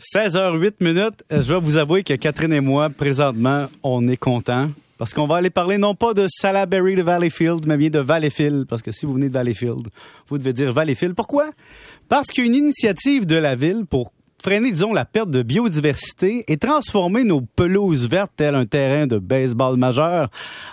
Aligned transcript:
16h08 0.00 0.74
minutes. 0.80 1.24
Je 1.30 1.54
vais 1.54 1.60
vous 1.60 1.78
avouer 1.78 2.02
que 2.02 2.14
Catherine 2.14 2.52
et 2.52 2.60
moi, 2.60 2.90
présentement, 2.90 3.66
on 3.82 4.06
est 4.08 4.16
contents. 4.16 4.68
Parce 4.98 5.12
qu'on 5.12 5.26
va 5.26 5.36
aller 5.36 5.50
parler 5.50 5.78
non 5.78 5.94
pas 5.94 6.14
de 6.14 6.26
Salaberry 6.28 6.94
de 6.94 7.02
Valleyfield, 7.02 7.66
mais 7.66 7.76
bien 7.76 7.90
de 7.90 7.98
Valleyfield. 7.98 8.66
Parce 8.66 8.82
que 8.82 8.92
si 8.92 9.06
vous 9.06 9.12
venez 9.12 9.28
de 9.28 9.34
Valleyfield, 9.34 9.88
vous 10.28 10.38
devez 10.38 10.52
dire 10.52 10.72
Valleyfield. 10.72 11.14
Pourquoi? 11.14 11.50
Parce 12.08 12.28
qu'il 12.28 12.44
une 12.44 12.54
initiative 12.54 13.26
de 13.26 13.36
la 13.36 13.54
ville 13.56 13.84
pour 13.88 14.12
freiner, 14.42 14.70
disons, 14.70 14.92
la 14.92 15.04
perte 15.04 15.30
de 15.30 15.42
biodiversité 15.42 16.44
et 16.48 16.56
transformer 16.56 17.24
nos 17.24 17.40
pelouses 17.40 18.08
vertes, 18.08 18.32
tel 18.36 18.54
un 18.54 18.66
terrain 18.66 19.06
de 19.06 19.18
baseball 19.18 19.76
majeur, 19.76 20.28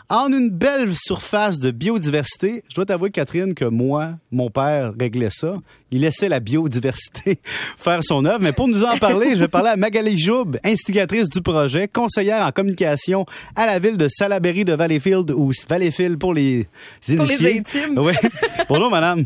en 0.10 0.32
une 0.32 0.50
belle 0.50 0.94
surface 0.96 1.60
de 1.60 1.72
biodiversité. 1.72 2.64
Je 2.70 2.76
dois 2.76 2.86
t'avouer, 2.86 3.12
Catherine, 3.12 3.54
que 3.54 3.66
moi, 3.66 4.12
mon 4.32 4.50
père 4.50 4.94
réglait 5.00 5.30
ça. 5.32 5.55
Il 5.91 6.02
laissait 6.02 6.30
la 6.30 6.40
biodiversité 6.40 7.40
faire 7.78 8.04
son 8.04 8.26
œuvre. 8.26 8.41
Mais 8.41 8.54
pour 8.54 8.68
nous 8.68 8.84
en 8.84 8.98
parler, 8.98 9.36
je 9.36 9.40
vais 9.41 9.48
parler 9.48 9.70
à 9.70 9.76
Magali 9.76 10.18
Joub, 10.18 10.58
instigatrice 10.64 11.30
du 11.30 11.41
projet, 11.41 11.88
conseillère 11.88 12.45
en 12.45 12.52
communication 12.52 13.26
à 13.55 13.66
la 13.66 13.80
ville 13.80 13.98
de 13.98 14.08
Salaberry 14.08 14.66
de 14.66 14.73
Valleyfield 14.73 15.32
ou 15.32 15.52
Valleyfield 15.68 16.18
pour 16.18 16.34
les 16.34 16.68
initiés. 17.08 17.18
Pour 17.18 17.26
les 17.27 17.59
intimes. 17.59 17.98
Oui. 17.98 18.14
Bonjour, 18.68 18.90
madame. 18.90 19.26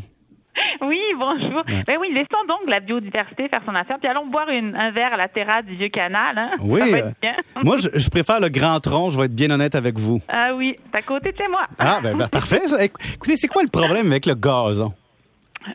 Oui, 0.81 0.99
bonjour. 1.17 1.63
Ben 1.85 1.97
oui, 1.99 2.09
laissons 2.13 2.45
donc 2.47 2.59
la 2.67 2.79
biodiversité 2.79 3.47
faire 3.49 3.61
son 3.65 3.75
affaire, 3.75 3.97
puis 3.99 4.07
allons 4.09 4.27
boire 4.27 4.49
une, 4.49 4.75
un 4.75 4.91
verre 4.91 5.13
à 5.13 5.17
la 5.17 5.27
terrasse 5.27 5.65
du 5.65 5.75
vieux 5.75 5.89
canal. 5.89 6.37
Hein? 6.37 6.51
Oui. 6.61 6.81
Euh, 6.93 7.11
moi, 7.63 7.77
je, 7.77 7.89
je 7.93 8.09
préfère 8.09 8.39
le 8.39 8.49
grand 8.49 8.79
tronc. 8.79 9.09
Je 9.11 9.17
vais 9.19 9.25
être 9.25 9.35
bien 9.35 9.49
honnête 9.51 9.75
avec 9.75 9.97
vous. 9.99 10.21
Ah 10.27 10.51
oui, 10.55 10.75
c'est 10.91 10.97
à 10.99 11.01
côté 11.01 11.31
de 11.31 11.37
chez 11.37 11.47
moi. 11.47 11.65
Ah, 11.79 11.99
ben, 12.01 12.15
ben, 12.17 12.27
parfait. 12.27 12.67
ça. 12.67 12.77
Éc- 12.83 13.13
Écoutez, 13.15 13.35
c'est 13.37 13.47
quoi 13.47 13.63
le 13.63 13.69
problème 13.69 14.07
avec 14.11 14.25
le 14.25 14.35
gazon? 14.35 14.93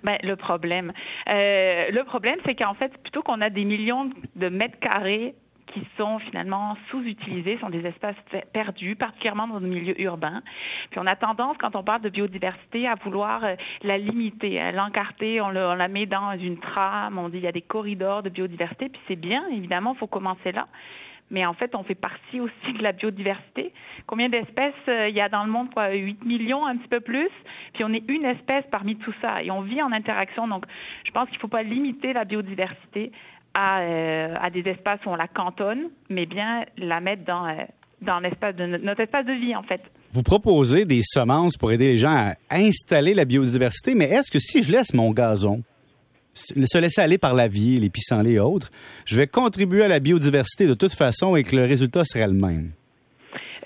Ben, 0.05 0.17
le 0.23 0.37
problème, 0.37 0.91
euh, 1.29 1.85
le 1.91 2.03
problème, 2.05 2.37
c'est 2.47 2.55
qu'en 2.55 2.73
fait, 2.73 2.91
plutôt 3.03 3.23
qu'on 3.23 3.43
a 3.43 3.51
des 3.51 3.65
millions 3.65 4.09
de 4.37 4.49
mètres 4.49 4.79
carrés 4.81 5.35
qui 5.73 5.83
sont 5.97 6.19
finalement 6.19 6.77
sous-utilisés, 6.91 7.59
sont 7.59 7.71
des 7.71 7.85
espaces 7.87 8.17
pe- 8.31 8.45
perdus, 8.53 8.97
particulièrement 8.97 9.47
dans 9.47 9.59
le 9.61 9.67
milieu 9.67 10.01
urbain. 10.01 10.43
Puis 10.91 11.01
on 11.01 11.07
a 11.07 11.17
tendance, 11.17 11.57
quand 11.59 11.75
on 11.77 11.83
parle 11.83 12.03
de 12.03 12.09
biodiversité, 12.09 12.87
à 12.87 12.95
vouloir 12.97 13.45
euh, 13.45 13.55
la 13.83 13.99
limiter, 13.99 14.61
à 14.61 14.73
l'encarter, 14.73 15.41
on, 15.41 15.51
le- 15.51 15.67
on 15.67 15.75
la 15.75 15.89
met 15.89 16.07
dans 16.07 16.33
une 16.33 16.59
trame, 16.59 17.19
on 17.19 17.29
dit 17.29 17.39
il 17.39 17.45
y 17.45 17.47
a 17.49 17.53
des 17.53 17.63
corridors 17.63 18.23
de 18.23 18.29
biodiversité, 18.31 18.89
puis 18.89 19.01
c'est 19.09 19.17
bien, 19.17 19.47
évidemment, 19.49 19.93
il 19.95 19.99
faut 19.99 20.07
commencer 20.07 20.53
là. 20.53 20.67
Mais 21.31 21.47
en 21.47 21.55
fait, 21.55 21.75
on 21.75 21.83
fait 21.83 21.95
partie 21.95 22.41
aussi 22.41 22.73
de 22.77 22.83
la 22.83 22.93
biodiversité. 22.93 23.73
Combien 24.07 24.29
d'espèces 24.29 24.75
euh, 24.89 25.09
il 25.09 25.15
y 25.15 25.21
a 25.23 25.31
dans 25.31 25.45
le 25.45 25.51
monde? 25.51 25.73
Quoi, 25.73 25.93
8 25.93 26.25
millions, 26.27 26.67
un 26.67 26.77
petit 26.77 26.89
peu 26.89 27.01
plus? 27.01 27.31
Puis 27.73 27.85
on 27.85 27.93
est 27.95 28.07
une 28.11 28.27
espèce 28.27 28.65
parmi 28.71 28.97
tout 28.97 29.15
ça. 29.23 29.43
Et 29.43 29.51
on 29.51 29.63
vit 29.63 29.81
en 29.83 29.93
interaction. 29.93 30.47
Donc, 30.47 30.67
je 31.07 31.11
pense 31.11 31.29
qu'il 31.29 31.37
ne 31.39 31.41
faut 31.41 31.49
pas 31.49 31.63
limiter 31.63 32.13
la 32.13 32.27
biodiversité 32.27 33.13
à, 33.55 33.81
euh, 33.81 34.35
à 34.41 34.51
des 34.51 34.61
espaces 34.69 35.01
où 35.07 35.11
on 35.11 35.17
la 35.17 35.29
cantonne, 35.29 35.91
mais 36.09 36.27
bien 36.27 36.65
la 36.77 37.01
mettre 37.01 37.25
dans, 37.25 37.47
euh, 37.47 37.65
dans 38.01 38.21
notre 38.21 39.01
espace 39.01 39.27
de 39.27 39.33
vie, 39.33 39.55
en 39.55 39.63
fait. 39.63 39.81
Vous 40.11 40.23
proposez 40.23 40.85
des 40.85 41.01
semences 41.03 41.57
pour 41.57 41.73
aider 41.73 41.89
les 41.89 41.99
gens 41.99 42.33
à 42.51 42.57
installer 42.57 43.15
la 43.15 43.25
biodiversité, 43.25 43.95
mais 43.95 44.07
est-ce 44.07 44.31
que 44.31 44.39
si 44.39 44.63
je 44.63 44.73
laisse 44.73 44.95
mon 44.95 45.11
gazon 45.13 45.63
se 46.35 46.79
laisser 46.79 47.01
aller 47.01 47.19
par 47.19 47.35
la 47.35 47.47
vie, 47.47 47.79
les 47.79 47.91
pissenlits 47.91 48.35
et 48.35 48.41
autres, 48.41 48.71
je 49.05 49.17
vais 49.17 49.27
contribuer 49.27 49.85
à 49.85 49.89
la 49.89 50.01
biodiversité 50.01 50.67
de 50.67 50.75
toute 50.75 50.95
façon 50.95 51.37
et 51.37 51.43
que 51.43 51.55
le 51.57 51.65
résultat 51.65 52.05
serait 52.05 52.27
le 52.27 52.33
même? 52.33 52.73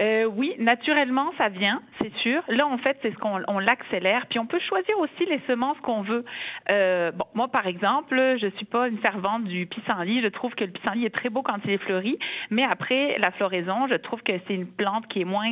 Euh, 0.00 0.24
oui, 0.24 0.54
naturellement, 0.58 1.32
ça 1.38 1.48
vient, 1.48 1.82
c'est 2.00 2.14
sûr. 2.16 2.42
Là, 2.48 2.66
en 2.66 2.78
fait, 2.78 2.98
c'est 3.02 3.12
ce 3.12 3.16
qu'on 3.16 3.40
on 3.48 3.58
l'accélère. 3.58 4.26
Puis 4.26 4.38
on 4.38 4.46
peut 4.46 4.60
choisir 4.60 4.98
aussi 4.98 5.26
les 5.28 5.40
semences 5.46 5.78
qu'on 5.82 6.02
veut. 6.02 6.24
Euh, 6.70 7.12
bon, 7.12 7.24
moi, 7.34 7.48
par 7.48 7.66
exemple, 7.66 8.36
je 8.40 8.48
suis 8.56 8.66
pas 8.66 8.88
une 8.88 8.98
fervente 8.98 9.44
du 9.44 9.66
pissenlit. 9.66 10.22
Je 10.22 10.28
trouve 10.28 10.54
que 10.54 10.64
le 10.64 10.70
pissenlit 10.70 11.06
est 11.06 11.14
très 11.14 11.30
beau 11.30 11.42
quand 11.42 11.58
il 11.64 11.70
est 11.70 11.78
fleuri, 11.78 12.18
mais 12.50 12.64
après 12.64 13.16
la 13.18 13.30
floraison, 13.30 13.86
je 13.88 13.94
trouve 13.94 14.22
que 14.22 14.32
c'est 14.46 14.54
une 14.54 14.66
plante 14.66 15.06
qui 15.08 15.22
est 15.22 15.24
moins, 15.24 15.50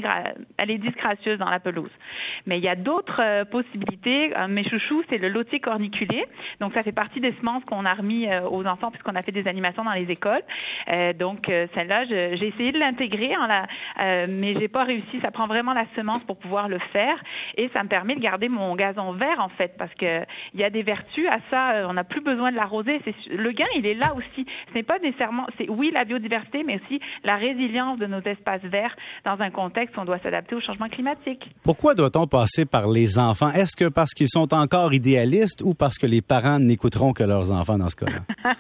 elle 0.58 0.70
est 0.70 0.78
disgracieuse 0.78 1.38
dans 1.38 1.50
la 1.50 1.60
pelouse. 1.60 1.90
Mais 2.46 2.58
il 2.58 2.64
y 2.64 2.68
a 2.68 2.76
d'autres 2.76 3.20
euh, 3.20 3.44
possibilités. 3.44 4.34
Un 4.34 4.48
de 4.48 4.54
mes 4.54 4.68
chouchous, 4.68 5.02
c'est 5.08 5.18
le 5.18 5.28
lotier 5.28 5.60
corniculé. 5.60 6.24
Donc, 6.60 6.74
ça 6.74 6.82
fait 6.82 6.92
partie 6.92 7.20
des 7.20 7.32
semences 7.40 7.64
qu'on 7.64 7.84
a 7.84 7.94
remis 7.94 8.28
euh, 8.28 8.48
aux 8.48 8.66
enfants 8.66 8.90
puisqu'on 8.90 9.14
a 9.14 9.22
fait 9.22 9.32
des 9.32 9.48
animations 9.48 9.84
dans 9.84 9.92
les 9.92 10.10
écoles. 10.10 10.42
Euh, 10.92 11.12
donc, 11.12 11.48
euh, 11.48 11.66
celle-là, 11.74 12.04
j'ai 12.04 12.46
essayé 12.46 12.72
de 12.72 12.78
l'intégrer, 12.78 13.36
en 13.36 13.46
la, 13.46 13.66
euh, 14.00 14.26
mais 14.34 14.54
j'ai 14.58 14.68
pas 14.68 14.84
réussi. 14.84 15.20
Ça 15.22 15.30
prend 15.30 15.44
vraiment 15.46 15.72
la 15.72 15.86
semence 15.96 16.22
pour 16.24 16.36
pouvoir 16.36 16.68
le 16.68 16.78
faire, 16.92 17.16
et 17.56 17.68
ça 17.74 17.82
me 17.82 17.88
permet 17.88 18.14
de 18.14 18.20
garder 18.20 18.48
mon 18.48 18.74
gazon 18.74 19.12
vert 19.12 19.38
en 19.40 19.48
fait, 19.48 19.74
parce 19.78 19.92
que 19.94 20.22
il 20.54 20.60
y 20.60 20.64
a 20.64 20.70
des 20.70 20.82
vertus 20.82 21.26
à 21.28 21.38
ça. 21.50 21.72
euh, 21.74 21.86
On 21.88 21.94
n'a 21.94 22.04
plus 22.04 22.20
besoin 22.20 22.50
de 22.50 22.56
l'arroser. 22.56 23.00
Le 23.30 23.50
gain, 23.52 23.66
il 23.76 23.86
est 23.86 23.94
là 23.94 24.14
aussi. 24.14 24.46
Ce 24.70 24.74
n'est 24.74 24.82
pas 24.82 24.98
nécessairement, 24.98 25.46
c'est 25.58 25.68
oui 25.68 25.90
la 25.92 26.04
biodiversité, 26.04 26.62
mais 26.64 26.76
aussi 26.76 27.00
la 27.22 27.36
résilience 27.36 27.98
de 27.98 28.06
nos 28.06 28.20
espaces 28.20 28.62
verts 28.64 28.96
dans 29.24 29.40
un 29.40 29.50
contexte 29.50 29.96
où 29.96 30.00
on 30.00 30.04
doit 30.04 30.18
s'adapter 30.18 30.54
au 30.54 30.60
changement 30.60 30.88
climatique. 30.88 31.48
Pourquoi 31.62 31.94
doit-on 31.94 32.26
passer 32.26 32.64
par 32.66 32.88
les 32.88 33.18
enfants? 33.18 33.50
Est-ce 33.50 33.76
que 33.76 33.88
parce 33.88 34.12
qu'ils 34.12 34.28
sont 34.28 34.52
encore 34.54 34.92
idéalistes 34.92 35.62
ou 35.62 35.74
parce 35.74 35.98
que 35.98 36.06
les 36.06 36.22
parents 36.22 36.58
n'écouteront 36.58 37.12
que 37.12 37.22
leurs 37.24 37.50
enfants 37.52 37.78
dans 37.78 37.88
ce 37.88 37.96
cas-là? 37.96 38.20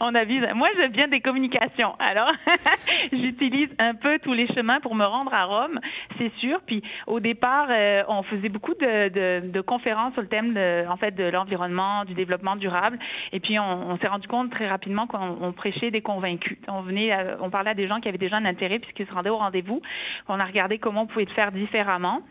on 0.00 0.14
avise. 0.14 0.42
Moi, 0.54 0.68
je 0.76 0.90
viens 0.92 1.08
des 1.08 1.20
communications. 1.20 1.94
Alors, 1.98 2.32
j'utilise 3.12 3.68
un 3.78 3.94
peu 3.94 4.18
tous 4.18 4.32
les 4.32 4.46
chemins 4.48 4.80
pour 4.80 4.94
me 4.96 5.04
rendre 5.04 5.32
à 5.32 5.44
Rome, 5.44 5.80
c'est 6.18 6.32
sûr. 6.38 6.60
Puis, 6.66 6.82
au 7.06 7.20
départ, 7.20 7.68
euh, 7.70 8.02
on 8.08 8.22
faisait 8.22 8.48
beaucoup 8.48 8.74
de, 8.74 9.08
de, 9.08 9.48
de 9.48 9.60
conférences 9.60 10.12
sur 10.14 10.22
le 10.22 10.28
thème, 10.28 10.54
de, 10.54 10.86
en 10.88 10.96
fait, 10.96 11.12
de 11.12 11.24
l'environnement, 11.24 12.04
du 12.04 12.14
développement 12.14 12.56
durable. 12.56 12.98
Et 13.32 13.40
puis, 13.40 13.58
on, 13.58 13.96
s'est 13.98 14.08
rendu 14.08 14.28
compte 14.28 14.50
très 14.50 14.68
rapidement 14.68 15.06
qu'on 15.06 15.38
on 15.40 15.52
prêchait 15.52 15.90
des 15.90 16.02
convaincus. 16.02 16.58
On 16.68 16.82
venait, 16.82 17.16
on 17.40 17.50
parlait 17.50 17.70
à 17.70 17.74
des 17.74 17.86
gens 17.86 18.00
qui 18.00 18.08
avaient 18.08 18.18
déjà 18.18 18.36
un 18.36 18.44
intérêt 18.44 18.78
puisqu'ils 18.78 19.06
se 19.06 19.12
rendaient 19.12 19.30
au 19.30 19.38
rendez-vous. 19.38 19.80
On 20.28 20.38
a 20.40 20.44
regardé 20.44 20.78
comment 20.78 21.02
on 21.02 21.06
pouvait 21.06 21.24
le 21.24 21.32
faire 21.32 21.52
différemment. 21.52 22.22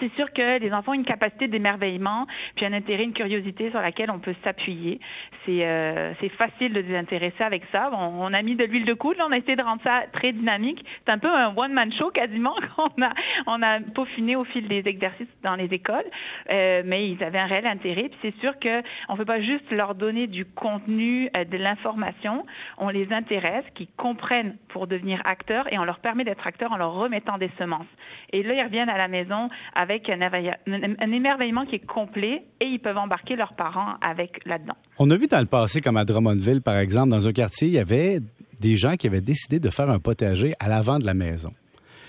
C'est 0.00 0.12
sûr 0.14 0.32
que 0.32 0.58
les 0.58 0.72
enfants 0.72 0.92
ont 0.92 0.94
une 0.94 1.04
capacité 1.04 1.48
d'émerveillement, 1.48 2.26
puis 2.56 2.66
un 2.66 2.72
intérêt, 2.72 3.04
une 3.04 3.12
curiosité 3.12 3.70
sur 3.70 3.80
laquelle 3.80 4.10
on 4.10 4.18
peut 4.18 4.34
s'appuyer. 4.44 5.00
C'est 5.44 5.66
euh, 5.66 6.14
facile 6.36 6.72
de 6.72 6.80
les 6.80 6.96
intéresser 6.96 7.42
avec 7.42 7.62
ça. 7.72 7.90
On, 7.92 8.26
on 8.26 8.32
a 8.32 8.42
mis 8.42 8.54
de 8.54 8.64
l'huile 8.64 8.84
de 8.84 8.94
coude, 8.94 9.16
on 9.20 9.32
a 9.32 9.38
essayé 9.38 9.56
de 9.56 9.62
rendre 9.62 9.82
ça 9.84 10.02
très 10.12 10.32
dynamique. 10.32 10.84
C'est 11.04 11.12
un 11.12 11.18
peu 11.18 11.28
un 11.28 11.52
one-man 11.56 11.92
show 11.92 12.10
quasiment 12.10 12.54
qu'on 12.76 13.02
a, 13.02 13.12
on 13.46 13.62
a 13.62 13.80
peaufiné 13.80 14.36
au 14.36 14.44
fil 14.44 14.68
des 14.68 14.82
exercices 14.86 15.28
dans 15.42 15.54
les 15.54 15.66
écoles, 15.66 16.04
Euh, 16.50 16.82
mais 16.84 17.10
ils 17.10 17.22
avaient 17.22 17.38
un 17.38 17.46
réel 17.46 17.66
intérêt. 17.66 18.08
Puis 18.08 18.18
c'est 18.22 18.40
sûr 18.40 18.58
que 18.58 18.82
on 19.08 19.14
ne 19.14 19.18
peut 19.18 19.24
pas 19.24 19.40
juste 19.40 19.70
leur 19.70 19.94
donner 19.94 20.26
du 20.26 20.44
contenu, 20.44 21.30
euh, 21.36 21.44
de 21.44 21.56
l'information. 21.56 22.42
On 22.78 22.88
les 22.88 23.12
intéresse, 23.12 23.64
qu'ils 23.74 23.88
comprennent 23.96 24.56
pour 24.68 24.86
devenir 24.86 25.20
acteurs, 25.24 25.70
et 25.72 25.78
on 25.78 25.84
leur 25.84 25.98
permet 25.98 26.24
d'être 26.24 26.46
acteurs 26.46 26.72
en 26.72 26.78
leur 26.78 26.92
remettant 26.92 27.38
des 27.38 27.50
semences. 27.58 27.86
Et 28.32 28.42
là, 28.42 28.54
ils 28.54 28.62
reviennent 28.62 28.90
à 28.90 28.98
la 28.98 29.08
maison 29.08 29.48
éveilla- 29.96 30.58
un- 30.66 30.94
un 30.98 31.12
émerveillement 31.12 31.64
qui 31.66 31.76
est 31.76 31.86
complet 31.86 32.42
et 32.60 32.66
ils 32.66 32.78
peuvent 32.78 32.96
embarquer 32.98 33.36
leurs 33.36 33.54
parents 33.54 33.94
avec 34.00 34.44
là-dedans. 34.46 34.76
On 34.98 35.10
a 35.10 35.16
vu 35.16 35.26
dans 35.26 35.40
le 35.40 35.46
passé, 35.46 35.80
comme 35.80 35.96
à 35.96 36.04
Drummondville, 36.04 36.62
par 36.62 36.78
exemple, 36.78 37.10
dans 37.10 37.26
un 37.26 37.32
quartier, 37.32 37.68
il 37.68 37.74
y 37.74 37.78
avait 37.78 38.20
des 38.60 38.76
gens 38.76 38.96
qui 38.96 39.06
avaient 39.06 39.20
décidé 39.20 39.60
de 39.60 39.70
faire 39.70 39.88
un 39.90 39.98
potager 39.98 40.54
à 40.60 40.68
l'avant 40.68 40.98
de 40.98 41.06
la 41.06 41.14
maison. 41.14 41.52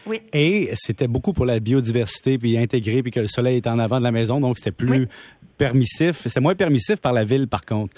Oui. 0.05 0.21
Et 0.33 0.69
c'était 0.73 1.07
beaucoup 1.07 1.33
pour 1.33 1.45
la 1.45 1.59
biodiversité, 1.59 2.37
puis 2.39 2.57
intégrer, 2.57 3.03
puis 3.03 3.11
que 3.11 3.19
le 3.19 3.27
soleil 3.27 3.57
était 3.57 3.69
en 3.69 3.77
avant 3.77 3.99
de 3.99 4.03
la 4.03 4.11
maison, 4.11 4.39
donc 4.39 4.57
c'était 4.57 4.71
plus 4.71 5.01
Oui. 5.01 5.07
permissif. 5.57 6.21
C'était 6.25 6.39
moins 6.39 6.55
permissif 6.55 6.99
par 6.99 7.13
la 7.13 7.23
ville, 7.23 7.47
par 7.47 7.61
contre. 7.61 7.93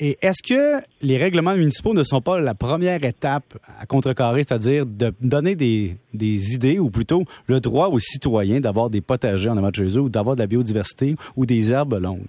Et 0.00 0.18
est-ce 0.22 0.42
que 0.42 0.82
les 1.02 1.16
règlements 1.16 1.54
municipaux 1.54 1.94
ne 1.94 2.02
sont 2.02 2.20
pas 2.20 2.40
la 2.40 2.54
première 2.54 3.04
étape 3.04 3.56
à 3.78 3.86
contrecarrer, 3.86 4.42
c'est-à-dire 4.46 4.86
de 4.86 5.14
donner 5.20 5.54
des, 5.54 5.98
idées, 6.14 6.78
ou 6.78 6.90
plutôt 6.90 7.24
le 7.46 7.60
droit 7.60 7.88
aux 7.88 8.00
citoyens 8.00 8.60
d'avoir 8.60 8.90
des 8.90 9.00
potagers 9.00 9.50
en 9.50 9.56
avant 9.56 9.70
ou 9.70 10.08
d'avoir 10.08 10.36
de 10.36 10.40
la 10.40 10.46
biodiversité, 10.46 11.16
ou 11.36 11.46
des 11.46 11.72
herbes 11.72 11.94
longues? 12.00 12.26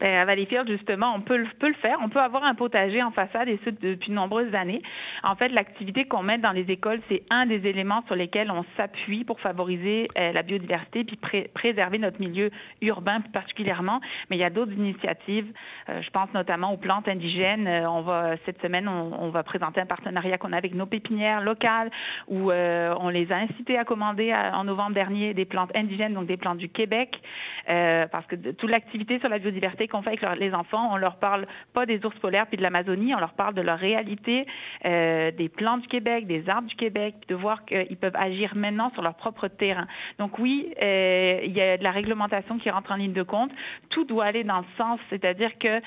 Ben, 0.00 0.14
à 0.16 0.24
Valleyfield, 0.24 0.66
justement, 0.68 1.12
on 1.14 1.20
peut, 1.20 1.36
le- 1.36 1.46
peut 1.58 1.68
le 1.68 1.74
faire. 1.74 1.98
On 2.02 2.08
peut 2.08 2.20
avoir 2.20 2.44
un 2.44 2.54
potager 2.54 3.02
en 3.02 3.10
façade 3.10 3.48
et 3.48 3.58
ce 3.64 3.70
depuis 3.70 4.08
de 4.10 4.14
nombreuses 4.14 4.54
années. 4.54 4.80
En 5.22 5.34
fait, 5.36 5.48
l'activité 5.50 6.06
qu'on 6.06 6.22
met 6.22 6.38
dans 6.38 6.52
les 6.52 6.70
écoles, 6.70 7.00
c'est 7.10 7.22
un 7.30 7.44
des 7.46 7.66
éléments 7.68 8.02
sur 8.06 8.14
lesquels 8.16 8.50
on 8.50 8.64
s'appuie 8.78 9.24
pour 9.24 9.40
favoriser 9.40 10.06
euh, 10.18 10.32
la 10.32 10.42
biodiversité 10.42 11.04
puis 11.04 11.16
pré- 11.16 11.50
préserver 11.52 11.98
notre 11.98 12.18
milieu 12.20 12.50
urbain 12.80 13.20
plus 13.20 13.30
particulièrement. 13.30 14.00
Mais 14.30 14.36
il 14.36 14.40
y 14.40 14.44
a 14.44 14.48
d'autres 14.50 14.72
initiatives. 14.72 15.52
Euh, 15.90 16.00
je 16.00 16.10
pense 16.10 16.32
notamment 16.32 16.72
aux 16.72 16.78
plantes 16.78 17.06
indigènes. 17.06 17.66
Euh, 17.68 17.90
on 17.90 18.00
va 18.00 18.36
cette 18.46 18.60
semaine, 18.62 18.88
on, 18.88 19.00
on 19.26 19.28
va 19.28 19.42
présenter 19.42 19.82
un 19.82 19.86
partenariat 19.86 20.38
qu'on 20.38 20.52
a 20.52 20.56
avec 20.56 20.74
nos 20.74 20.86
pépinières 20.86 21.42
locales 21.42 21.90
où 22.26 22.50
euh, 22.50 22.94
on 23.00 23.10
les 23.10 23.30
a 23.32 23.36
incités 23.36 23.76
à 23.78 23.84
commander 23.84 24.32
à- 24.32 24.56
en 24.58 24.64
novembre 24.64 24.94
dernier 24.94 25.34
des 25.34 25.44
plantes 25.44 25.76
indigènes, 25.76 26.14
donc 26.14 26.26
des 26.26 26.38
plantes 26.38 26.58
du 26.58 26.70
Québec, 26.70 27.20
euh, 27.68 28.06
parce 28.06 28.24
que 28.26 28.36
de- 28.36 28.52
toute 28.52 28.70
l'activité 28.70 29.18
sur 29.18 29.28
la 29.28 29.38
biodiversité 29.38 29.88
qu'on 29.90 30.02
fait 30.02 30.22
avec 30.22 30.38
les 30.38 30.54
enfants, 30.54 30.90
on 30.92 30.96
leur 30.96 31.16
parle 31.16 31.44
pas 31.74 31.86
des 31.86 32.04
ours 32.04 32.18
polaires 32.18 32.46
puis 32.46 32.56
de 32.56 32.62
l'Amazonie, 32.62 33.14
on 33.14 33.20
leur 33.20 33.34
parle 33.34 33.54
de 33.54 33.60
leur 33.60 33.78
réalité, 33.78 34.46
euh, 34.84 35.30
des 35.30 35.48
plantes 35.48 35.82
du 35.82 35.88
Québec, 35.88 36.26
des 36.26 36.48
arbres 36.48 36.68
du 36.68 36.76
Québec, 36.76 37.14
de 37.28 37.34
voir 37.34 37.64
qu'ils 37.64 37.96
peuvent 37.96 38.16
agir 38.16 38.54
maintenant 38.54 38.90
sur 38.92 39.02
leur 39.02 39.14
propre 39.14 39.48
terrain. 39.48 39.86
Donc 40.18 40.38
oui, 40.38 40.72
euh, 40.82 41.40
il 41.44 41.52
y 41.52 41.60
a 41.60 41.76
de 41.76 41.84
la 41.84 41.90
réglementation 41.90 42.58
qui 42.58 42.70
rentre 42.70 42.92
en 42.92 42.96
ligne 42.96 43.12
de 43.12 43.22
compte. 43.22 43.50
Tout 43.90 44.04
doit 44.04 44.24
aller 44.24 44.44
dans 44.44 44.58
le 44.58 44.66
sens, 44.78 44.98
c'est-à-dire 45.10 45.58
que 45.58 45.80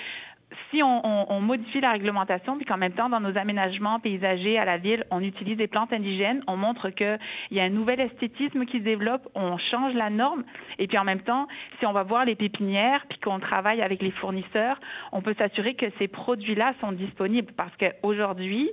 si 0.70 0.82
on, 0.84 1.42
modifie 1.42 1.82
la 1.82 1.92
réglementation, 1.92 2.58
puis 2.58 2.66
qu'en 2.66 2.78
même 2.78 2.94
temps, 2.94 3.10
dans 3.10 3.20
nos 3.20 3.38
aménagements 3.38 4.00
paysagers 4.00 4.58
à 4.58 4.66
la 4.66 4.78
ville, 4.78 5.04
on 5.12 5.22
utilise 5.22 5.58
des 5.58 5.68
plantes 5.68 5.92
indigènes, 5.94 6.42
on 6.48 6.56
montre 6.56 6.90
qu'il 6.90 7.20
y 7.52 7.60
a 7.60 7.64
un 7.64 7.70
nouvel 7.70 8.00
esthétisme 8.00 8.66
qui 8.66 8.80
se 8.80 8.84
développe, 8.84 9.28
on 9.36 9.58
change 9.58 9.94
la 9.94 10.10
norme, 10.10 10.44
et 10.80 10.88
puis 10.88 10.98
en 10.98 11.04
même 11.04 11.22
temps, 11.22 11.48
si 11.80 11.86
on 11.86 11.92
va 11.92 12.04
voir 12.04 12.26
les 12.26 12.36
pépinières, 12.36 13.06
puis 13.10 13.20
qu'on 13.20 13.40
travaille 13.40 13.82
avec 13.82 14.02
les 14.02 14.12
fournisseurs, 14.12 14.80
on 15.12 15.22
peut 15.22 15.36
s'assurer 15.38 15.76
que 15.76 15.88
ces 16.00 16.08
produits-là 16.08 16.74
sont 16.82 16.92
disponibles, 16.92 17.52
parce 17.54 17.76
qu'aujourd'hui, 17.78 18.70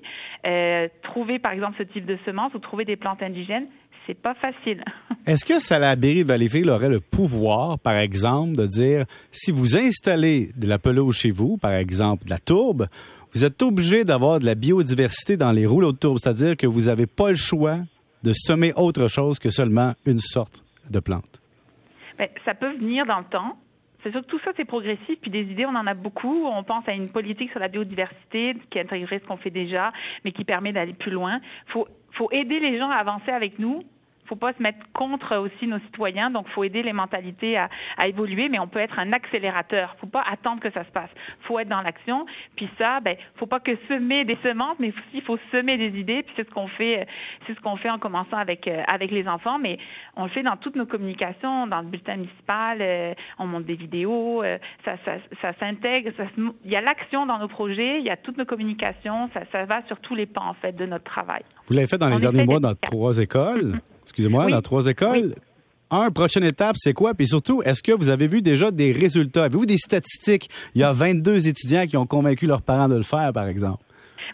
euh, 0.46 0.88
trouver 1.02 1.38
par 1.38 1.52
exemple 1.52 1.76
ce 1.78 1.84
type 1.84 2.06
de 2.06 2.18
semences 2.24 2.54
ou 2.54 2.58
trouver 2.58 2.84
des 2.84 2.96
plantes 2.96 3.22
indigènes, 3.22 3.66
c'est 4.10 4.20
pas 4.20 4.34
facile. 4.34 4.82
Est-ce 5.26 5.44
que 5.44 5.60
Salaberry 5.60 6.24
Valleyfield 6.24 6.68
aurait 6.68 6.88
le 6.88 7.00
pouvoir, 7.00 7.78
par 7.78 7.94
exemple, 7.94 8.56
de 8.56 8.66
dire 8.66 9.04
si 9.30 9.52
vous 9.52 9.76
installez 9.76 10.50
de 10.58 10.66
la 10.66 10.78
pelouse 10.78 11.16
chez 11.16 11.30
vous, 11.30 11.56
par 11.58 11.74
exemple 11.74 12.24
de 12.24 12.30
la 12.30 12.38
tourbe, 12.38 12.86
vous 13.32 13.44
êtes 13.44 13.62
obligé 13.62 14.04
d'avoir 14.04 14.40
de 14.40 14.46
la 14.46 14.56
biodiversité 14.56 15.36
dans 15.36 15.52
les 15.52 15.64
rouleaux 15.64 15.92
de 15.92 15.98
tourbe, 15.98 16.18
c'est-à-dire 16.18 16.56
que 16.56 16.66
vous 16.66 16.82
n'avez 16.82 17.06
pas 17.06 17.30
le 17.30 17.36
choix 17.36 17.78
de 18.24 18.32
semer 18.34 18.72
autre 18.74 19.06
chose 19.06 19.38
que 19.38 19.50
seulement 19.50 19.94
une 20.04 20.18
sorte 20.18 20.64
de 20.90 20.98
plante? 20.98 21.40
Bien, 22.18 22.26
ça 22.44 22.54
peut 22.54 22.72
venir 22.72 23.06
dans 23.06 23.20
le 23.20 23.24
temps. 23.26 23.56
C'est 24.02 24.10
sûr 24.10 24.22
que 24.22 24.26
tout 24.26 24.40
ça, 24.44 24.50
c'est 24.56 24.64
progressif, 24.64 25.20
puis 25.20 25.30
des 25.30 25.42
idées, 25.42 25.66
on 25.66 25.76
en 25.76 25.86
a 25.86 25.94
beaucoup. 25.94 26.46
On 26.46 26.64
pense 26.64 26.88
à 26.88 26.92
une 26.92 27.10
politique 27.10 27.50
sur 27.50 27.60
la 27.60 27.68
biodiversité 27.68 28.56
qui 28.70 28.80
intégrerait 28.80 29.20
ce 29.20 29.26
qu'on 29.26 29.36
fait 29.36 29.50
déjà, 29.50 29.92
mais 30.24 30.32
qui 30.32 30.44
permet 30.44 30.72
d'aller 30.72 30.94
plus 30.94 31.12
loin. 31.12 31.38
Il 31.68 31.72
faut, 31.72 31.86
faut 32.12 32.28
aider 32.32 32.58
les 32.58 32.78
gens 32.78 32.90
à 32.90 32.96
avancer 32.96 33.30
avec 33.30 33.58
nous 33.60 33.84
faut 34.30 34.36
pas 34.36 34.52
se 34.52 34.62
mettre 34.62 34.78
contre 34.92 35.36
aussi 35.36 35.66
nos 35.66 35.80
citoyens, 35.80 36.30
donc 36.30 36.48
faut 36.50 36.62
aider 36.62 36.84
les 36.84 36.92
mentalités 36.92 37.58
à, 37.58 37.68
évoluer, 38.06 38.48
mais 38.48 38.60
on 38.60 38.68
peut 38.68 38.78
être 38.78 38.98
un 38.98 39.12
accélérateur. 39.12 39.96
Faut 40.00 40.06
pas 40.06 40.22
attendre 40.30 40.60
que 40.60 40.70
ça 40.70 40.84
se 40.84 40.90
passe. 40.90 41.10
Faut 41.42 41.58
être 41.58 41.68
dans 41.68 41.82
l'action. 41.82 42.26
Puis 42.54 42.68
ça, 42.78 43.00
ben, 43.00 43.16
faut 43.36 43.46
pas 43.46 43.58
que 43.58 43.72
semer 43.88 44.24
des 44.24 44.38
semences, 44.44 44.76
mais 44.78 44.90
aussi 44.90 45.14
il 45.14 45.22
faut 45.22 45.38
semer 45.50 45.76
des 45.76 45.98
idées. 45.98 46.22
Puis 46.22 46.32
c'est 46.36 46.48
ce 46.48 46.54
qu'on 46.54 46.68
fait, 46.68 47.08
c'est 47.46 47.54
ce 47.54 47.60
qu'on 47.60 47.76
fait 47.76 47.90
en 47.90 47.98
commençant 47.98 48.36
avec 48.36 48.68
euh, 48.68 48.82
avec 48.86 49.10
les 49.10 49.26
enfants, 49.26 49.58
mais 49.58 49.78
on 50.16 50.24
le 50.24 50.30
fait 50.30 50.44
dans 50.44 50.56
toutes 50.56 50.76
nos 50.76 50.86
communications, 50.86 51.66
dans 51.66 51.80
le 51.80 51.88
bulletin 51.88 52.16
municipal, 52.16 52.78
euh, 52.80 53.14
on 53.38 53.46
monte 53.46 53.64
des 53.64 53.74
vidéos, 53.74 54.44
euh, 54.44 54.58
ça, 54.84 54.92
ça, 55.04 55.14
ça 55.42 55.52
s'intègre. 55.58 56.12
il 56.64 56.70
y 56.70 56.76
a 56.76 56.80
l'action 56.80 57.26
dans 57.26 57.38
nos 57.38 57.48
projets, 57.48 57.98
il 57.98 58.04
y 58.04 58.10
a 58.10 58.16
toutes 58.16 58.38
nos 58.38 58.46
communications, 58.46 59.28
ça, 59.34 59.40
ça 59.50 59.64
va 59.64 59.82
sur 59.88 59.98
tous 59.98 60.14
les 60.14 60.26
pans 60.26 60.46
en 60.46 60.54
fait 60.54 60.72
de 60.72 60.86
notre 60.86 61.04
travail. 61.04 61.42
Vous 61.66 61.74
l'avez 61.74 61.88
fait 61.88 61.98
dans 61.98 62.08
les 62.08 62.20
derniers 62.20 62.44
mois 62.44 62.60
dans 62.60 62.74
trois 62.74 63.18
écoles? 63.18 63.80
excusez-moi, 64.10 64.50
dans 64.50 64.60
trois 64.60 64.86
écoles. 64.86 65.34
Un, 65.92 66.10
prochaine 66.10 66.44
étape, 66.44 66.76
c'est 66.78 66.92
quoi? 66.92 67.14
Puis 67.14 67.26
surtout, 67.26 67.62
est-ce 67.62 67.82
que 67.82 67.92
vous 67.92 68.10
avez 68.10 68.28
vu 68.28 68.42
déjà 68.42 68.70
des 68.70 68.92
résultats? 68.92 69.44
Avez-vous 69.44 69.66
des 69.66 69.78
statistiques? 69.78 70.48
Il 70.74 70.80
y 70.80 70.84
a 70.84 70.92
22 70.92 71.48
étudiants 71.48 71.86
qui 71.86 71.96
ont 71.96 72.06
convaincu 72.06 72.46
leurs 72.46 72.62
parents 72.62 72.88
de 72.88 72.96
le 72.96 73.02
faire, 73.02 73.32
par 73.32 73.48
exemple. 73.48 73.82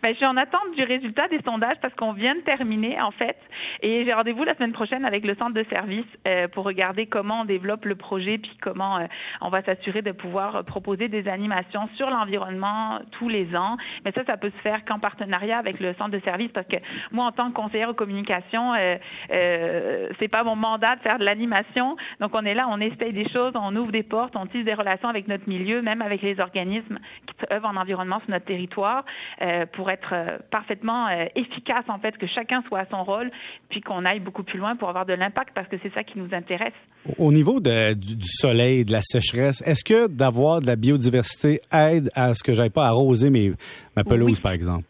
Ben, 0.03 0.11
je 0.11 0.17
suis 0.17 0.27
en 0.27 0.37
attente 0.37 0.75
du 0.77 0.85
résultat 0.85 1.29
des 1.29 1.41
sondages 1.43 1.77
parce 1.81 1.95
qu'on 1.95 2.13
vient 2.13 2.35
de 2.35 2.41
terminer, 2.41 3.01
en 3.01 3.11
fait. 3.11 3.37
Et 3.83 4.05
j'ai 4.05 4.13
rendez-vous 4.13 4.45
la 4.45 4.55
semaine 4.55 4.73
prochaine 4.73 5.05
avec 5.05 5.25
le 5.25 5.35
centre 5.35 5.55
de 5.55 5.65
service 5.71 6.07
euh, 6.27 6.49
pour 6.49 6.65
regarder 6.65 7.07
comment 7.07 7.43
on 7.43 7.45
développe 7.45 7.85
le 7.85 7.95
projet 7.95 8.39
puis 8.39 8.57
comment 8.61 8.99
euh, 8.99 9.07
on 9.41 9.49
va 9.49 9.63
s'assurer 9.63 10.03
de 10.03 10.13
pouvoir 10.13 10.65
proposer 10.65 11.09
des 11.09 11.29
animations 11.29 11.89
sur 11.97 12.11
l'environnement 12.11 13.01
tous 13.13 13.29
les 13.29 13.55
ans. 13.57 13.77
Mais 14.05 14.13
ça, 14.13 14.25
ça 14.25 14.37
peut 14.37 14.51
se 14.51 14.61
faire 14.63 14.85
qu'en 14.85 14.99
partenariat 14.99 15.59
avec 15.59 15.81
le 15.81 15.95
centre 15.95 16.11
de 16.11 16.21
service 16.21 16.51
parce 16.53 16.67
que 16.67 16.77
moi, 17.13 17.27
en 17.27 17.33
tant 17.33 17.51
que 17.51 17.55
conseillère 17.55 17.91
aux 17.91 17.95
communications, 17.95 18.75
euh, 18.75 18.97
euh, 19.33 20.09
c'est 20.19 20.29
pas 20.29 20.45
mon 20.45 20.57
mandat 20.57 20.97
de 20.97 21.01
faire 21.01 21.19
de 21.19 21.25
l'animation. 21.25 21.97
Donc, 22.21 22.35
on 22.35 22.45
est 22.45 22.55
là, 22.55 22.67
on 22.71 22.81
essaye 22.81 23.13
des 23.13 23.29
choses, 23.29 23.53
on 23.55 23.75
ouvre 23.77 23.93
des 23.93 24.03
portes, 24.03 24.37
on 24.37 24.47
tisse 24.47 24.65
des 24.65 24.75
relations 24.75 25.09
avec 25.09 25.29
notre 25.29 25.49
milieu, 25.49 25.83
même 25.83 26.03
avec 26.03 26.23
les 26.23 26.41
organismes 26.41 26.99
qui 27.27 27.35
œuvrent 27.53 27.69
en 27.69 27.77
environnement 27.77 28.21
sur 28.21 28.31
notre 28.31 28.45
territoire 28.45 29.05
euh, 29.43 29.67
pour 29.87 29.93
être 29.93 30.15
euh, 30.15 30.39
parfaitement 30.51 31.07
euh, 31.07 31.27
efficace, 31.37 31.85
en 31.87 32.01
fait, 32.01 32.19
que 32.19 32.27
chacun 32.27 32.61
soit 32.67 32.81
à 32.81 32.87
son 32.91 33.05
rôle, 33.05 33.31
puis 33.69 33.81
qu'on 33.81 34.05
aille 34.05 34.19
beaucoup 34.19 34.43
plus 34.43 34.59
loin 34.59 34.75
pour 34.75 34.89
avoir 34.89 35.07
de 35.07 35.13
l'impact, 35.13 35.51
parce 35.55 35.69
que 35.69 35.77
c'est 35.81 35.95
ça 35.95 36.03
qui 36.03 36.19
nous 36.19 36.29
intéresse. 36.33 36.75
Au 37.19 37.31
niveau 37.31 37.61
de, 37.61 37.95
du, 37.95 38.17
soleil, 38.21 38.85
de 38.85 38.91
la 38.91 39.01
sécheresse, 39.01 39.63
est-ce 39.65 39.85
que 39.85 40.09
d'avoir 40.09 40.61
de 40.61 40.67
la 40.67 40.75
biodiversité 40.75 41.61
aide 41.73 42.11
à 42.17 42.35
ce 42.35 42.43
que 42.43 42.53
j'aille 42.53 42.71
pas 42.71 42.87
arroser 42.87 43.31
mes, 43.31 43.53
ma 43.95 44.03
pelouse, 44.03 44.41
par 44.41 44.51
exemple? 44.51 44.87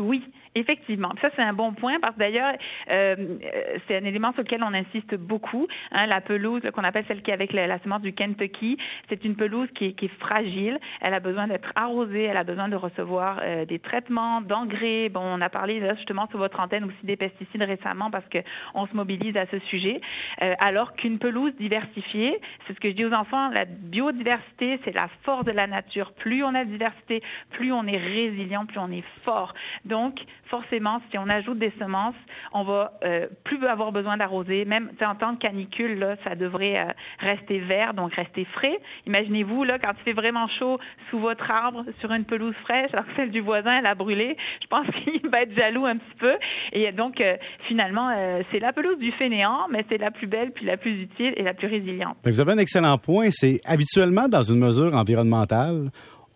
Oui. 0.00 0.20
Effectivement. 0.56 1.12
Ça, 1.22 1.30
c'est 1.36 1.42
un 1.42 1.52
bon 1.52 1.74
point 1.74 2.00
parce 2.00 2.14
que 2.14 2.18
d'ailleurs, 2.18 2.52
euh, 2.90 3.38
c'est 3.86 3.96
un 3.96 4.04
élément 4.04 4.32
sur 4.32 4.42
lequel 4.42 4.64
on 4.64 4.74
insiste 4.74 5.14
beaucoup. 5.14 5.68
Hein, 5.92 6.06
la 6.06 6.20
pelouse 6.20 6.62
qu'on 6.74 6.82
appelle 6.82 7.04
celle 7.06 7.22
qui 7.22 7.30
est 7.30 7.34
avec 7.34 7.52
la, 7.52 7.78
semence 7.80 8.02
du 8.02 8.12
Kentucky, 8.12 8.76
c'est 9.08 9.24
une 9.24 9.36
pelouse 9.36 9.68
qui 9.76 9.86
est, 9.86 10.08
fragile. 10.18 10.78
Elle 11.00 11.14
a 11.14 11.20
besoin 11.20 11.46
d'être 11.46 11.70
arrosée, 11.76 12.24
elle 12.24 12.36
a 12.36 12.42
besoin 12.42 12.68
de 12.68 12.74
recevoir 12.74 13.40
euh, 13.44 13.64
des 13.64 13.78
traitements, 13.78 14.40
d'engrais. 14.40 15.08
Bon, 15.08 15.22
on 15.22 15.40
a 15.40 15.48
parlé 15.48 15.80
justement 15.96 16.26
sur 16.28 16.38
votre 16.38 16.58
antenne 16.58 16.82
aussi 16.84 17.06
des 17.06 17.16
pesticides 17.16 17.62
récemment 17.62 18.10
parce 18.10 18.24
qu'on 18.28 18.86
se 18.86 18.96
mobilise 18.96 19.36
à 19.36 19.46
ce 19.46 19.60
sujet. 19.60 20.00
Euh, 20.42 20.54
alors 20.58 20.94
qu'une 20.94 21.20
pelouse 21.20 21.52
diversifiée, 21.60 22.40
c'est 22.66 22.74
ce 22.74 22.80
que 22.80 22.90
je 22.90 22.96
dis 22.96 23.04
aux 23.04 23.12
enfants, 23.12 23.50
la 23.50 23.66
biodiversité, 23.66 24.80
c'est 24.84 24.94
la 24.94 25.08
force 25.22 25.44
de 25.44 25.52
la 25.52 25.68
nature. 25.68 26.12
Plus 26.14 26.42
on 26.42 26.54
a 26.56 26.64
de 26.64 26.70
diversité, 26.70 27.22
plus 27.50 27.72
on 27.72 27.86
est 27.86 27.98
résilient, 27.98 28.66
plus 28.66 28.80
on 28.80 28.90
est 28.90 29.04
fort. 29.22 29.54
Donc, 29.84 30.18
forcément, 30.50 31.00
si 31.10 31.18
on 31.18 31.28
ajoute 31.28 31.58
des 31.58 31.72
semences, 31.78 32.16
on 32.52 32.64
va 32.64 32.92
euh, 33.04 33.28
plus 33.44 33.64
avoir 33.66 33.92
besoin 33.92 34.16
d'arroser. 34.16 34.64
Même 34.64 34.90
en 35.00 35.14
temps 35.14 35.32
de 35.32 35.38
canicule, 35.38 35.98
là, 35.98 36.16
ça 36.24 36.34
devrait 36.34 36.78
euh, 36.78 36.92
rester 37.20 37.60
vert, 37.60 37.94
donc 37.94 38.12
rester 38.14 38.44
frais. 38.44 38.78
Imaginez-vous, 39.06 39.64
là, 39.64 39.78
quand 39.78 39.92
il 39.98 40.02
fait 40.02 40.12
vraiment 40.12 40.48
chaud 40.58 40.78
sous 41.10 41.18
votre 41.18 41.48
arbre, 41.50 41.84
sur 42.00 42.12
une 42.12 42.24
pelouse 42.24 42.54
fraîche, 42.62 42.92
alors 42.92 43.06
que 43.06 43.12
celle 43.16 43.30
du 43.30 43.40
voisin, 43.40 43.78
elle 43.78 43.86
a 43.86 43.94
brûlé, 43.94 44.36
je 44.60 44.66
pense 44.66 44.86
qu'il 45.04 45.28
va 45.30 45.42
être 45.42 45.56
jaloux 45.56 45.86
un 45.86 45.96
petit 45.96 46.16
peu. 46.18 46.34
Et 46.72 46.90
donc, 46.92 47.20
euh, 47.20 47.36
finalement, 47.68 48.10
c'est 48.50 48.58
la 48.58 48.72
pelouse 48.72 48.98
du 48.98 49.12
fainéant, 49.12 49.68
mais 49.70 49.84
c'est 49.88 49.98
la 49.98 50.10
plus 50.10 50.26
belle, 50.26 50.50
puis 50.52 50.66
la 50.66 50.76
plus 50.76 51.02
utile 51.02 51.32
et 51.36 51.42
la 51.42 51.54
plus 51.54 51.68
résiliente. 51.68 52.16
Vous 52.24 52.40
avez 52.40 52.52
un 52.52 52.58
excellent 52.58 52.98
point. 52.98 53.28
C'est 53.30 53.60
habituellement 53.64 54.28
dans 54.28 54.42
une 54.42 54.58
mesure 54.58 54.94
environnementale, 54.94 55.90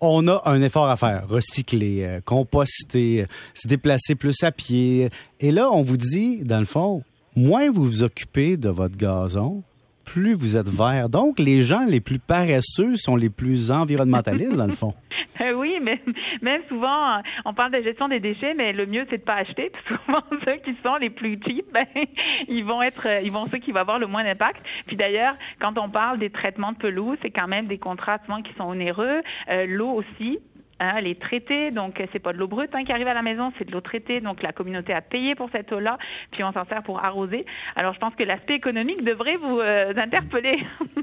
on 0.05 0.29
a 0.29 0.43
un 0.47 0.62
effort 0.62 0.89
à 0.89 0.97
faire. 0.97 1.27
Recycler, 1.29 2.05
euh, 2.05 2.21
composter, 2.25 3.23
euh, 3.23 3.27
se 3.55 3.69
déplacer 3.69 4.15
plus 4.15 4.43
à 4.43 4.53
pied. 4.53 5.11
Et 5.41 5.51
là, 5.51 5.71
on 5.71 5.83
vous 5.83 5.97
dit, 5.97 6.45
dans 6.45 6.59
le 6.61 6.65
fond, 6.65 7.03
moins 7.37 7.71
vous 7.71 7.85
vous 7.85 8.03
occupez 8.03 8.56
de 8.56 8.69
votre 8.69 8.97
gazon, 8.97 9.62
plus 10.05 10.35
vous 10.35 10.56
êtes 10.56 10.69
vert. 10.69 11.09
Donc, 11.09 11.39
les 11.39 11.62
gens 11.62 11.85
les 11.87 12.01
plus 12.01 12.19
paresseux 12.19 12.97
sont 12.97 13.17
les 13.17 13.31
plus 13.31 13.71
environnementalistes, 13.71 14.56
dans 14.56 14.67
le 14.67 14.73
fond. 14.73 14.93
Euh, 15.41 15.53
oui, 15.53 15.79
mais 15.83 16.01
même 16.43 16.62
souvent, 16.69 17.21
on 17.45 17.55
parle 17.55 17.73
de 17.73 17.83
gestion 17.83 18.06
des 18.06 18.21
déchets, 18.21 18.55
mais 18.55 18.73
le 18.73 18.87
mieux, 18.87 19.05
c'est 19.11 19.19
de 19.19 19.23
pas 19.23 19.35
acheter. 19.35 19.73
souvent, 19.89 20.23
ceux 20.46 20.58
qui 20.58 20.79
sont 20.84 20.94
les 20.94 21.11
plus 21.11 21.41
cheap, 21.44 21.67
ben, 21.73 21.87
ils 22.49 22.65
vont 22.65 22.81
être, 22.82 23.08
ils 23.23 23.32
vont 23.32 23.46
ceux 23.49 23.58
qui 23.58 23.73
vont 23.73 23.81
avoir 23.81 23.99
le 23.99 24.06
moins 24.06 24.23
d'impact. 24.23 24.63
Puis 24.87 24.96
d'ailleurs, 24.96 25.34
quand 25.61 25.77
on 25.77 25.89
parle 25.89 26.20
des 26.20 26.31
traitements 26.31 26.70
de 26.70 26.77
pelouse, 26.77 27.19
c'est 27.20 27.31
quand 27.31 27.49
même 27.49 27.67
des 27.67 27.79
contrats 27.79 28.19
souvent 28.25 28.43
qui 28.43 28.53
sont 28.55 28.65
onéreux. 28.65 29.23
Euh, 29.51 29.67
l'eau 29.67 29.91
aussi, 29.91 30.39
Hein, 30.84 30.94
elle 30.98 31.06
est 31.06 31.20
traitée, 31.20 31.70
donc 31.70 32.03
c'est 32.12 32.19
pas 32.19 32.32
de 32.32 32.38
l'eau 32.38 32.46
brute 32.46 32.70
hein, 32.74 32.84
qui 32.84 32.93
arrive 32.93 33.08
à 33.08 33.14
la 33.14 33.22
maison, 33.22 33.53
c'est 33.58 33.67
de 33.67 33.72
l'eau 33.72 33.81
traitée, 33.81 34.20
donc 34.20 34.43
la 34.43 34.53
communauté 34.53 34.93
a 34.93 35.00
payé 35.00 35.34
pour 35.34 35.48
cette 35.50 35.72
eau-là, 35.72 35.98
puis 36.31 36.44
on 36.44 36.53
s'en 36.53 36.64
sert 36.67 36.82
pour 36.82 37.03
arroser. 37.03 37.46
Alors 37.74 37.94
je 37.94 37.98
pense 37.98 38.14
que 38.14 38.22
l'aspect 38.22 38.55
économique 38.55 39.03
devrait 39.03 39.36
vous 39.36 39.60
euh, 39.60 39.94
interpeller. 39.96 40.58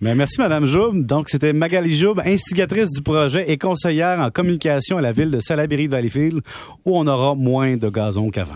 Mais 0.00 0.14
merci, 0.14 0.40
Madame 0.40 0.64
Joub. 0.64 1.04
Donc, 1.06 1.28
c'était 1.28 1.52
Magali 1.52 1.94
Joub, 1.94 2.20
instigatrice 2.24 2.90
du 2.90 3.02
projet 3.02 3.48
et 3.48 3.56
conseillère 3.56 4.18
en 4.18 4.30
communication 4.30 4.98
à 4.98 5.00
la 5.00 5.12
ville 5.12 5.30
de 5.30 5.38
Salaberry-Valleyfield, 5.38 6.40
où 6.84 6.98
on 6.98 7.06
aura 7.06 7.36
moins 7.36 7.76
de 7.76 7.88
gazon 7.88 8.30
qu'avant. 8.30 8.50